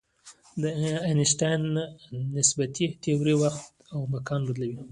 [0.61, 0.63] د
[1.07, 1.63] آینشټاین
[2.35, 4.77] نسبیتي تیوري وخت او مکان بدلوي.